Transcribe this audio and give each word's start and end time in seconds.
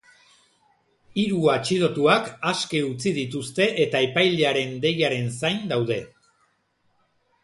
Hiru 1.23 1.41
atxilotuak 1.55 2.31
aske 2.51 2.81
utzi 2.87 3.13
dituzte 3.17 3.67
eta 3.85 4.01
epailearen 4.07 4.73
deiaren 4.87 5.29
zain 5.37 5.61
daude. 5.73 5.99